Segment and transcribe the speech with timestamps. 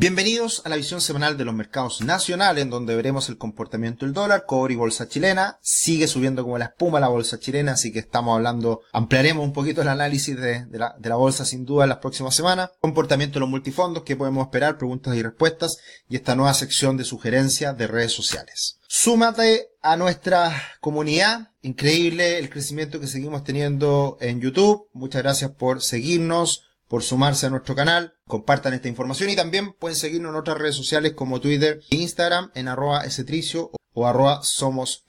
[0.00, 4.14] Bienvenidos a la visión semanal de los mercados nacionales, en donde veremos el comportamiento del
[4.14, 5.58] dólar, cobre y bolsa chilena.
[5.60, 9.82] Sigue subiendo como la espuma la bolsa chilena, así que estamos hablando, ampliaremos un poquito
[9.82, 12.70] el análisis de, la, de la bolsa sin duda en las próximas semanas.
[12.78, 15.78] Comportamiento de los multifondos, que podemos esperar, preguntas y respuestas,
[16.08, 18.78] y esta nueva sección de sugerencias de redes sociales.
[18.86, 21.50] Súmate a nuestra comunidad.
[21.60, 24.86] Increíble el crecimiento que seguimos teniendo en YouTube.
[24.92, 29.96] Muchas gracias por seguirnos por sumarse a nuestro canal, compartan esta información y también pueden
[29.96, 35.04] seguirnos en otras redes sociales como Twitter e Instagram en arroba esetricio o arroba somos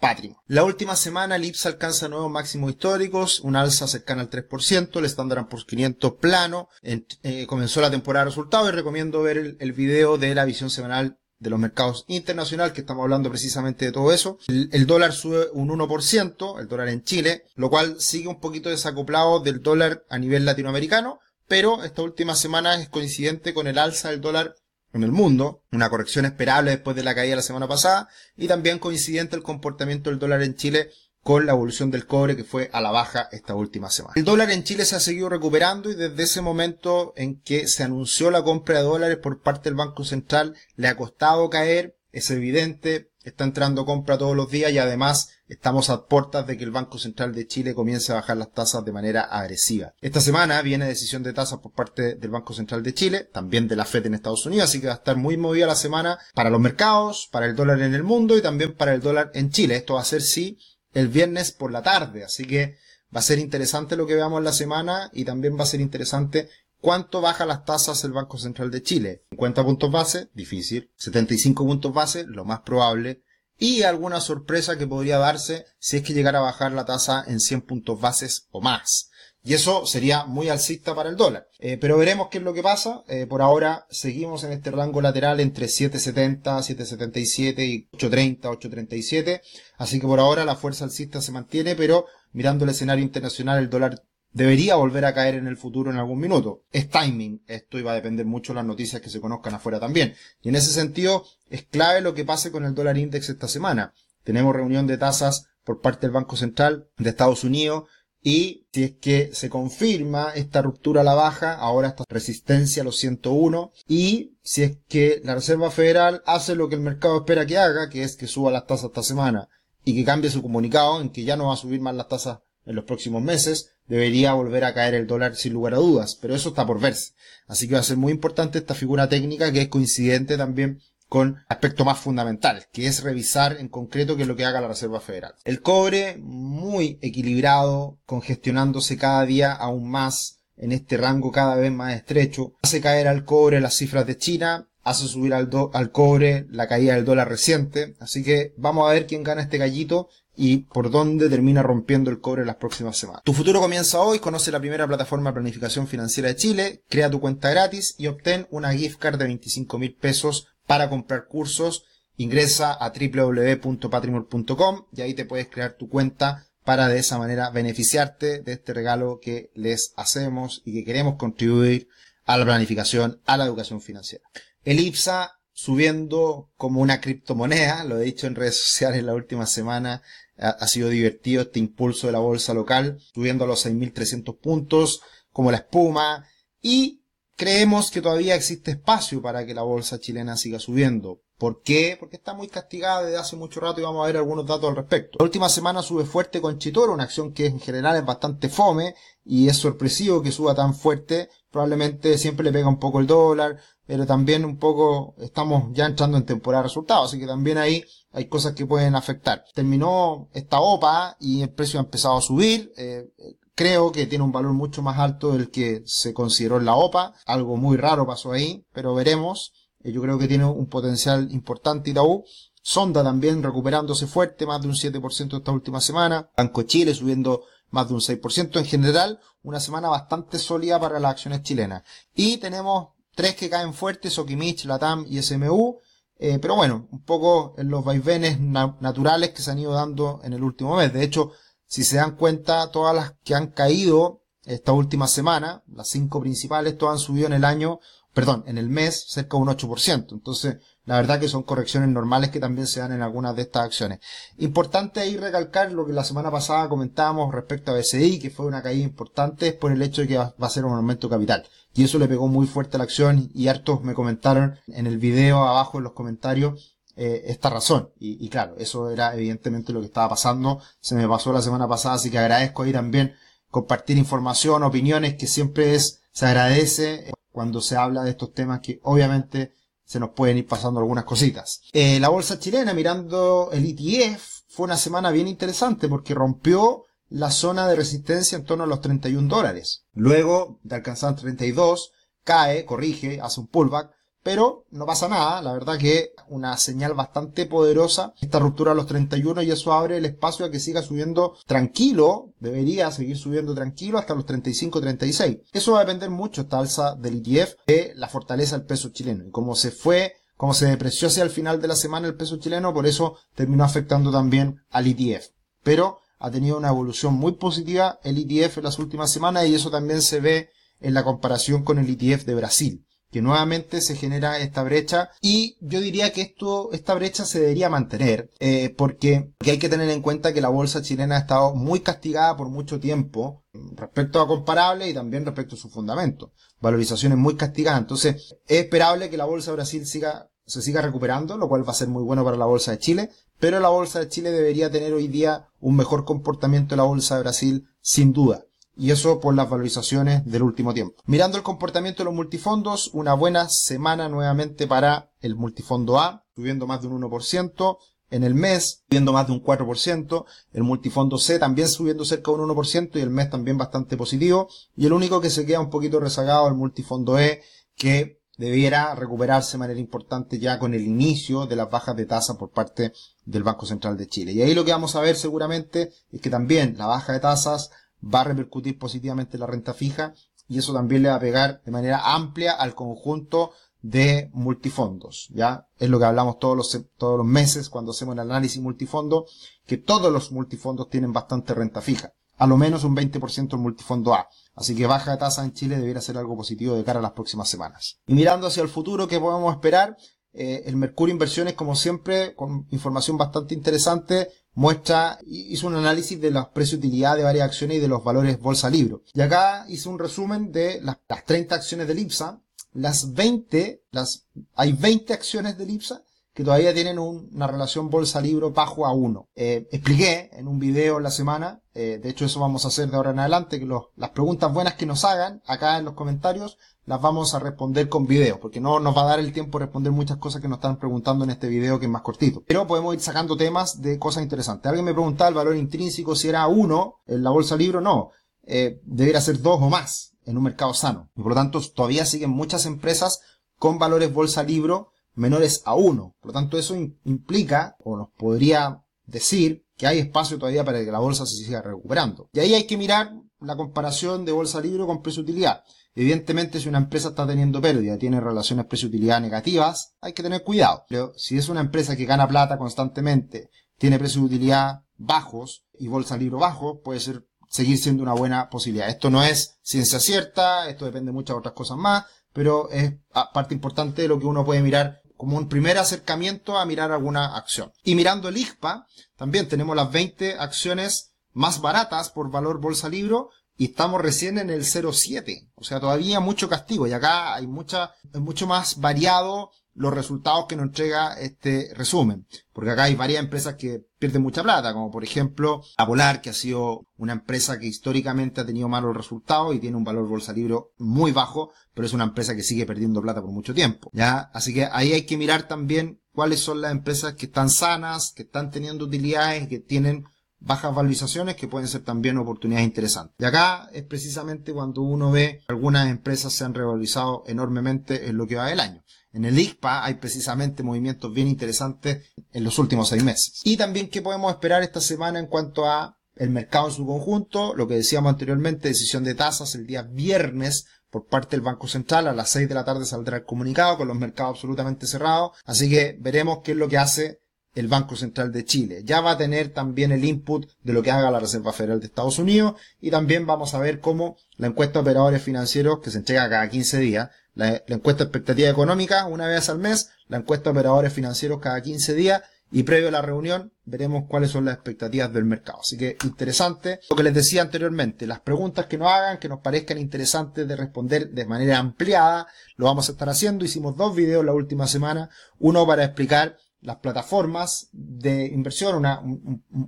[0.47, 5.05] La última semana el IPSA alcanza nuevos máximos históricos, un alza cercana al 3%, el
[5.05, 10.17] Standard por 500 plano, eh, comenzó la temporada de resultados y recomiendo ver el, video
[10.17, 14.39] de la visión semanal de los mercados internacionales, que estamos hablando precisamente de todo eso.
[14.47, 19.39] El, dólar sube un 1%, el dólar en Chile, lo cual sigue un poquito desacoplado
[19.39, 21.19] del dólar a nivel latinoamericano,
[21.49, 24.55] pero esta última semana es coincidente con el alza del dólar
[24.93, 28.79] en el mundo, una corrección esperable después de la caída la semana pasada, y también
[28.79, 30.91] coincidente el comportamiento del dólar en Chile
[31.21, 34.13] con la evolución del cobre que fue a la baja esta última semana.
[34.15, 37.83] El dólar en Chile se ha seguido recuperando y desde ese momento en que se
[37.83, 42.29] anunció la compra de dólares por parte del Banco Central le ha costado caer, es
[42.29, 46.71] evidente, está entrando compra todos los días y además estamos a puertas de que el
[46.71, 49.93] Banco Central de Chile comience a bajar las tasas de manera agresiva.
[50.01, 53.75] Esta semana viene decisión de tasas por parte del Banco Central de Chile, también de
[53.75, 56.49] la Fed en Estados Unidos, así que va a estar muy movida la semana para
[56.49, 59.75] los mercados, para el dólar en el mundo y también para el dólar en Chile.
[59.75, 60.57] Esto va a ser sí
[60.93, 62.77] el viernes por la tarde, así que
[63.13, 65.81] va a ser interesante lo que veamos en la semana y también va a ser
[65.81, 66.49] interesante
[66.81, 69.23] ¿Cuánto baja las tasas el Banco Central de Chile?
[69.31, 70.89] 50 puntos base, difícil.
[70.95, 73.23] 75 puntos base, lo más probable.
[73.57, 77.41] Y alguna sorpresa que podría darse si es que llegara a bajar la tasa en
[77.41, 79.09] 100 puntos bases o más.
[79.43, 81.47] Y eso sería muy alcista para el dólar.
[81.59, 83.03] Eh, pero veremos qué es lo que pasa.
[83.07, 89.41] Eh, por ahora seguimos en este rango lateral entre 7.70, 7.77 y 8.30, 8.37.
[89.77, 93.69] Así que por ahora la fuerza alcista se mantiene, pero mirando el escenario internacional el
[93.69, 96.63] dólar debería volver a caer en el futuro en algún minuto.
[96.71, 100.15] Es timing, esto iba a depender mucho de las noticias que se conozcan afuera también.
[100.41, 103.93] Y en ese sentido, es clave lo que pase con el dólar index esta semana.
[104.23, 107.85] Tenemos reunión de tasas por parte del Banco Central de Estados Unidos
[108.21, 112.85] y si es que se confirma esta ruptura a la baja, ahora esta resistencia a
[112.85, 117.45] los 101 y si es que la Reserva Federal hace lo que el mercado espera
[117.45, 119.47] que haga, que es que suba las tasas esta semana
[119.85, 122.39] y que cambie su comunicado en que ya no va a subir más las tasas
[122.65, 126.35] en los próximos meses, debería volver a caer el dólar sin lugar a dudas, pero
[126.35, 127.13] eso está por verse.
[127.47, 130.79] Así que va a ser muy importante esta figura técnica que es coincidente también
[131.09, 134.67] con aspecto más fundamental, que es revisar en concreto qué es lo que haga la
[134.67, 135.33] Reserva Federal.
[135.43, 141.95] El cobre muy equilibrado, congestionándose cada día aún más en este rango cada vez más
[141.95, 146.67] estrecho, hace caer al cobre las cifras de China, hace subir al, al cobre la
[146.67, 150.09] caída del dólar reciente, así que vamos a ver quién gana este gallito
[150.41, 153.23] y por dónde termina rompiendo el cobre las próximas semanas.
[153.25, 157.19] Tu futuro comienza hoy, conoce la primera plataforma de planificación financiera de Chile, crea tu
[157.19, 161.83] cuenta gratis y obtén una gift card de 25 mil pesos para comprar cursos.
[162.15, 168.41] Ingresa a www.patrimor.com y ahí te puedes crear tu cuenta para de esa manera beneficiarte
[168.41, 171.89] de este regalo que les hacemos y que queremos contribuir
[172.23, 174.23] a la planificación, a la educación financiera.
[174.63, 180.01] El IPSA subiendo como una criptomoneda, lo he dicho en redes sociales la última semana,
[180.39, 185.01] ha, sido divertido este impulso de la bolsa local, subiendo a los 6.300 puntos,
[185.31, 186.25] como la espuma,
[186.61, 187.03] y
[187.35, 191.21] creemos que todavía existe espacio para que la bolsa chilena siga subiendo.
[191.37, 191.95] ¿Por qué?
[191.97, 194.75] Porque está muy castigada desde hace mucho rato y vamos a ver algunos datos al
[194.75, 195.19] respecto.
[195.19, 198.93] La última semana sube fuerte con Chitoro, una acción que en general es bastante fome
[199.23, 201.29] y es sorpresivo que suba tan fuerte.
[201.49, 203.57] Probablemente siempre le pega un poco el dólar,
[203.89, 207.83] pero también un poco estamos ya entrando en temporada de resultados, así que también ahí
[208.11, 209.43] hay cosas que pueden afectar.
[209.55, 212.71] Terminó esta OPA y el precio ha empezado a subir.
[212.77, 213.09] Eh,
[213.55, 217.15] creo que tiene un valor mucho más alto del que se consideró en la OPA.
[217.25, 219.53] Algo muy raro pasó ahí, pero veremos.
[219.83, 222.25] Eh, yo creo que tiene un potencial importante Itaú.
[222.61, 226.29] Sonda también recuperándose fuerte, más de un 7% esta última semana.
[226.37, 227.41] Banco Chile subiendo
[227.71, 228.59] más de un 6%.
[228.59, 231.81] En general, una semana bastante sólida para las acciones chilenas.
[232.13, 235.81] Y tenemos tres que caen fuertes, Sokimich, Latam y SMU.
[236.19, 240.31] Eh, pero bueno, un poco en los vaivenes naturales que se han ido dando en
[240.31, 240.93] el último mes.
[240.93, 241.33] De hecho,
[241.65, 246.77] si se dan cuenta, todas las que han caído esta última semana, las cinco principales,
[246.77, 247.79] todas han subido en el año,
[248.13, 250.11] perdón, en el mes cerca de un 8%.
[250.11, 253.65] Entonces, la verdad que son correcciones normales que también se dan en algunas de estas
[253.65, 253.99] acciones.
[254.39, 258.63] Importante ahí recalcar lo que la semana pasada comentábamos respecto a BCI, que fue una
[258.63, 261.45] caída importante por el hecho de que va a ser un aumento capital.
[261.75, 264.97] Y eso le pegó muy fuerte a la acción y hartos me comentaron en el
[264.97, 267.91] video abajo en los comentarios eh, esta razón.
[267.99, 270.59] Y, y, claro, eso era evidentemente lo que estaba pasando.
[270.79, 273.13] Se me pasó la semana pasada, así que agradezco ahí también
[273.49, 278.79] compartir información, opiniones, que siempre es, se agradece cuando se habla de estos temas que
[278.83, 279.53] obviamente
[279.85, 281.61] se nos pueden ir pasando algunas cositas.
[281.73, 287.31] Eh, la bolsa chilena, mirando el ETF, fue una semana bien interesante porque rompió la
[287.31, 289.85] zona de resistencia en torno a los 31 dólares.
[289.93, 291.91] Luego de alcanzar 32,
[292.23, 293.91] cae, corrige, hace un pullback,
[294.23, 298.85] pero no pasa nada, la verdad que una señal bastante poderosa esta ruptura a los
[298.85, 303.97] 31 y eso abre el espacio a que siga subiendo tranquilo, debería seguir subiendo tranquilo
[303.97, 305.43] hasta los 35-36.
[305.53, 309.25] Eso va a depender mucho esta alza del ETF de la fortaleza del peso chileno
[309.25, 312.37] y como se fue como se depreció hacia el final de la semana el peso
[312.37, 315.31] chileno, por eso terminó afectando también al ETF.
[315.63, 319.69] Pero ha tenido una evolución muy positiva el ETF en las últimas semanas y eso
[319.69, 320.49] también se ve
[320.79, 325.57] en la comparación con el ETF de Brasil que nuevamente se genera esta brecha y
[325.61, 330.01] yo diría que esto, esta brecha se debería mantener eh, porque, hay que tener en
[330.01, 333.43] cuenta que la bolsa chilena ha estado muy castigada por mucho tiempo
[333.75, 336.33] respecto a comparable y también respecto a su fundamento.
[336.61, 337.81] Valorizaciones muy castigadas.
[337.81, 341.71] Entonces, es esperable que la bolsa de Brasil siga, se siga recuperando, lo cual va
[341.71, 343.09] a ser muy bueno para la bolsa de Chile,
[343.39, 347.15] pero la bolsa de Chile debería tener hoy día un mejor comportamiento de la bolsa
[347.15, 348.45] de Brasil, sin duda
[348.79, 350.95] y eso por las valorizaciones del último tiempo.
[351.05, 356.65] Mirando el comportamiento de los multifondos, una buena semana nuevamente para el multifondo A, subiendo
[356.65, 357.77] más de un 1%,
[358.11, 362.37] en el mes subiendo más de un 4%, el multifondo C también subiendo cerca de
[362.37, 364.47] un 1% y el mes también bastante positivo,
[364.77, 367.41] y el único que se queda un poquito rezagado el multifondo E,
[367.75, 372.37] que debiera recuperarse de manera importante ya con el inicio de las bajas de tasa
[372.37, 372.93] por parte
[373.25, 374.31] del Banco Central de Chile.
[374.31, 377.71] Y ahí lo que vamos a ver seguramente es que también la baja de tasas
[378.03, 380.13] va a repercutir positivamente la renta fija
[380.47, 383.51] y eso también le va a pegar de manera amplia al conjunto
[383.81, 385.67] de multifondos, ¿ya?
[385.77, 389.25] Es lo que hablamos todos los, todos los meses cuando hacemos el análisis multifondo,
[389.65, 392.13] que todos los multifondos tienen bastante renta fija.
[392.37, 394.27] A lo menos un 20% el multifondo A.
[394.55, 397.11] Así que baja de tasa en Chile debería ser algo positivo de cara a las
[397.11, 397.99] próximas semanas.
[398.07, 399.97] Y mirando hacia el futuro, ¿qué podemos esperar?
[400.33, 406.31] Eh, el Mercurio Inversiones, como siempre, con información bastante interesante, muestra, hizo un análisis de
[406.31, 409.03] los precios de utilidad de varias acciones y de los valores bolsa libro.
[409.13, 412.41] Y acá hizo un resumen de las, 30 acciones del IPSA,
[412.73, 414.25] las 20, las,
[414.55, 416.03] hay 20 acciones del IPSA
[416.39, 419.27] que todavía tienen una relación bolsa-libro bajo a 1.
[419.35, 422.95] Eh, expliqué en un video la semana, eh, de hecho eso vamos a hacer de
[422.95, 427.01] ahora en adelante, que las preguntas buenas que nos hagan acá en los comentarios las
[427.01, 429.91] vamos a responder con video, porque no nos va a dar el tiempo de responder
[429.91, 432.41] muchas cosas que nos están preguntando en este video que es más cortito.
[432.47, 434.69] Pero podemos ir sacando temas de cosas interesantes.
[434.69, 438.11] Alguien me preguntaba el valor intrínseco si era 1 en la bolsa libro, no.
[438.43, 441.09] Eh, debería ser 2 o más en un mercado sano.
[441.17, 443.19] Y por lo tanto todavía siguen muchas empresas
[443.57, 446.15] con valores bolsa libro menores a 1.
[446.19, 450.91] Por lo tanto, eso implica, o nos podría decir, que hay espacio todavía para que
[450.91, 452.29] la bolsa se siga recuperando.
[452.33, 455.63] Y ahí hay que mirar la comparación de bolsa libre con precio-utilidad.
[455.95, 460.83] Evidentemente, si una empresa está teniendo pérdida, tiene relaciones precio-utilidad negativas, hay que tener cuidado.
[460.89, 466.39] Pero si es una empresa que gana plata constantemente, tiene precio-utilidad bajos y bolsa libre
[466.39, 468.89] bajo, puede ser seguir siendo una buena posibilidad.
[468.89, 472.93] Esto no es ciencia cierta, esto depende de muchas otras cosas más, pero es
[473.33, 477.35] parte importante de lo que uno puede mirar como un primer acercamiento a mirar alguna
[477.35, 477.73] acción.
[477.83, 483.29] Y mirando el IGPA, también tenemos las 20 acciones más baratas por valor bolsa libro
[483.57, 485.49] y estamos recién en el 0,7.
[485.55, 490.45] O sea, todavía mucho castigo y acá hay mucha, es mucho más variado los resultados
[490.45, 492.25] que nos entrega este resumen.
[492.53, 496.33] Porque acá hay varias empresas que pierden mucha plata, como por ejemplo Apolar, que ha
[496.33, 500.55] sido una empresa que históricamente ha tenido malos resultados y tiene un valor bolsa libre
[500.77, 503.91] muy bajo, pero es una empresa que sigue perdiendo plata por mucho tiempo.
[503.93, 504.31] ¿ya?
[504.33, 508.23] Así que ahí hay que mirar también cuáles son las empresas que están sanas, que
[508.23, 510.05] están teniendo utilidades, que tienen
[510.39, 513.15] bajas valorizaciones que pueden ser también oportunidades interesantes.
[513.19, 518.25] Y acá es precisamente cuando uno ve algunas empresas se han revalorizado enormemente en lo
[518.25, 518.83] que va del año.
[519.13, 523.41] En el ICPA hay precisamente movimientos bien interesantes en los últimos seis meses.
[523.43, 527.55] Y también qué podemos esperar esta semana en cuanto a el mercado en su conjunto,
[527.55, 532.07] lo que decíamos anteriormente, decisión de tasas el día viernes por parte del Banco Central.
[532.07, 535.31] A las 6 de la tarde saldrá el comunicado con los mercados absolutamente cerrados.
[535.45, 537.21] Así que veremos qué es lo que hace
[537.55, 538.83] el Banco Central de Chile.
[538.83, 541.87] Ya va a tener también el input de lo que haga la Reserva Federal de
[541.87, 545.97] Estados Unidos y también vamos a ver cómo la encuesta de operadores financieros que se
[545.97, 547.09] entrega cada 15 días,
[547.39, 551.61] la, encuesta de expectativa económica una vez al mes, la encuesta de operadores financieros cada
[551.61, 555.59] 15 días y previo a la reunión veremos cuáles son las expectativas del mercado.
[555.61, 556.79] Así que interesante.
[556.89, 560.55] Lo que les decía anteriormente, las preguntas que nos hagan, que nos parezcan interesantes de
[560.55, 562.27] responder de manera ampliada,
[562.57, 563.45] lo vamos a estar haciendo.
[563.45, 565.09] Hicimos dos videos la última semana.
[565.37, 569.01] Uno para explicar las plataformas de inversión, una,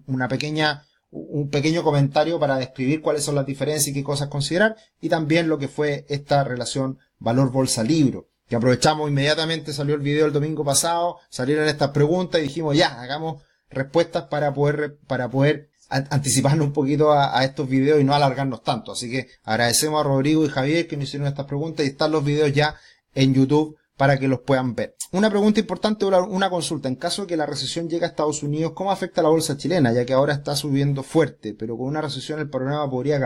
[0.07, 4.75] una pequeña, un pequeño comentario para describir cuáles son las diferencias y qué cosas considerar,
[5.01, 10.01] y también lo que fue esta relación valor bolsa libro, que aprovechamos inmediatamente, salió el
[10.01, 15.29] video el domingo pasado, salieron estas preguntas y dijimos ya, hagamos respuestas para poder, para
[15.29, 18.93] poder anticiparnos un poquito a, a, estos videos y no alargarnos tanto.
[18.93, 22.23] Así que agradecemos a Rodrigo y Javier que nos hicieron estas preguntas y están los
[22.23, 22.75] videos ya
[23.13, 24.95] en YouTube para que los puedan ver.
[25.11, 26.87] Una pregunta importante, una consulta.
[26.87, 29.57] En caso de que la recesión llegue a Estados Unidos, ¿cómo afecta a la bolsa
[29.57, 29.93] chilena?
[29.93, 33.19] Ya que ahora está subiendo fuerte, pero con una recesión el panorama podría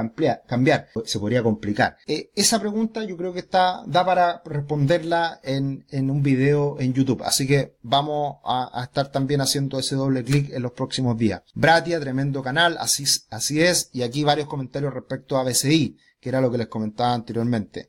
[0.45, 1.95] cambiar, se podría complicar.
[2.05, 7.23] Eh, esa pregunta yo creo que está, da para responderla en, un video en YouTube.
[7.23, 11.41] Así que vamos a, a estar también haciendo ese doble clic en los próximos días.
[11.53, 13.89] Bratia, tremendo canal, así, así es.
[13.93, 17.87] Y aquí varios comentarios respecto a BCI, que era lo que les comentaba anteriormente.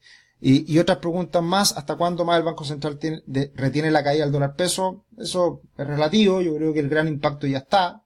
[0.48, 4.04] Y, y, otras preguntas más, ¿hasta cuándo más el Banco Central tiene, de, retiene la
[4.04, 5.04] caída del dólar peso?
[5.18, 8.04] Eso es relativo, yo creo que el gran impacto ya está.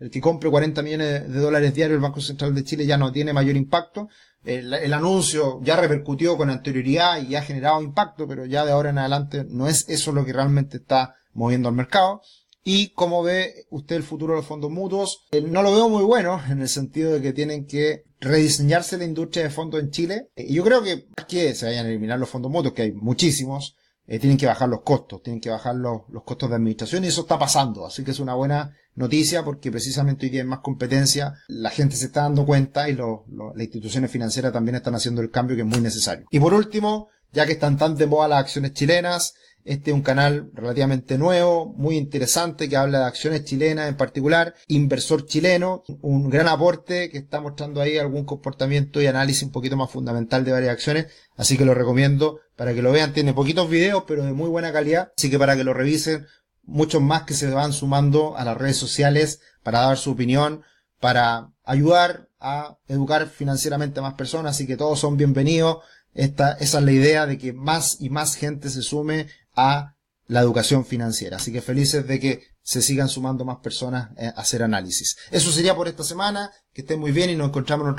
[0.00, 3.12] El que compre 40 millones de dólares diarios el Banco Central de Chile ya no
[3.12, 4.08] tiene mayor impacto.
[4.42, 8.90] El, el, anuncio ya repercutió con anterioridad y ha generado impacto, pero ya de ahora
[8.90, 12.20] en adelante no es eso lo que realmente está moviendo al mercado.
[12.64, 16.02] Y como ve usted el futuro de los fondos mutuos, eh, no lo veo muy
[16.02, 20.30] bueno en el sentido de que tienen que rediseñarse la industria de fondos en Chile.
[20.36, 22.82] Eh, y yo creo que más que se vayan a eliminar los fondos mutuos, que
[22.82, 26.56] hay muchísimos, eh, tienen que bajar los costos, tienen que bajar los, los, costos de
[26.56, 27.86] administración y eso está pasando.
[27.86, 31.96] Así que es una buena noticia porque precisamente hoy día hay más competencia, la gente
[31.96, 33.24] se está dando cuenta y lo,
[33.54, 36.26] las instituciones financieras también están haciendo el cambio que es muy necesario.
[36.30, 40.02] Y por último, ya que están tan de moda las acciones chilenas, este es un
[40.02, 46.30] canal relativamente nuevo, muy interesante, que habla de acciones chilenas en particular, inversor chileno, un
[46.30, 50.52] gran aporte que está mostrando ahí algún comportamiento y análisis un poquito más fundamental de
[50.52, 53.12] varias acciones, así que lo recomiendo para que lo vean.
[53.12, 56.26] Tiene poquitos videos, pero de muy buena calidad, así que para que lo revisen,
[56.62, 60.62] muchos más que se van sumando a las redes sociales para dar su opinión,
[61.00, 65.78] para ayudar a educar financieramente a más personas, así que todos son bienvenidos.
[66.12, 69.94] Esta, esa es la idea de que más y más gente se sume a
[70.26, 71.38] la educación financiera.
[71.38, 75.16] Así que felices de que se sigan sumando más personas eh, a hacer análisis.
[75.30, 76.52] Eso sería por esta semana.
[76.72, 77.98] Que estén muy bien y nos encontramos en otro